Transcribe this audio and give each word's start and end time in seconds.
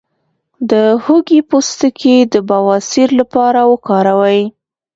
د 0.69 0.71
هوږې 1.03 1.39
پوستکی 1.49 2.15
د 2.33 2.35
بواسیر 2.49 3.09
لپاره 3.19 3.59
وکاروئ 3.71 4.41